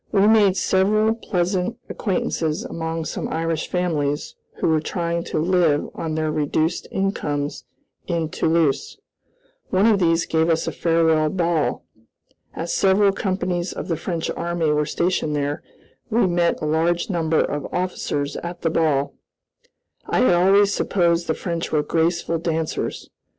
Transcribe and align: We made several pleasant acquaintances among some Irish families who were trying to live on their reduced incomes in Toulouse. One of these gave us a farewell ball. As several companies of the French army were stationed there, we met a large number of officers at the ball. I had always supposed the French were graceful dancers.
We 0.11 0.25
made 0.25 0.57
several 0.57 1.13
pleasant 1.13 1.77
acquaintances 1.87 2.65
among 2.65 3.05
some 3.05 3.27
Irish 3.27 3.67
families 3.67 4.33
who 4.55 4.67
were 4.67 4.81
trying 4.81 5.23
to 5.25 5.37
live 5.37 5.89
on 5.93 6.15
their 6.15 6.31
reduced 6.31 6.87
incomes 6.89 7.65
in 8.07 8.29
Toulouse. 8.29 8.97
One 9.69 9.85
of 9.85 9.99
these 9.99 10.25
gave 10.25 10.49
us 10.49 10.65
a 10.65 10.71
farewell 10.71 11.29
ball. 11.29 11.85
As 12.55 12.73
several 12.73 13.11
companies 13.11 13.73
of 13.73 13.89
the 13.89 13.95
French 13.95 14.31
army 14.31 14.71
were 14.71 14.87
stationed 14.87 15.35
there, 15.35 15.61
we 16.09 16.25
met 16.25 16.59
a 16.63 16.65
large 16.65 17.11
number 17.11 17.39
of 17.39 17.71
officers 17.71 18.35
at 18.37 18.63
the 18.63 18.71
ball. 18.71 19.13
I 20.07 20.21
had 20.21 20.33
always 20.33 20.73
supposed 20.73 21.27
the 21.27 21.35
French 21.35 21.71
were 21.71 21.83
graceful 21.83 22.39
dancers. 22.39 23.07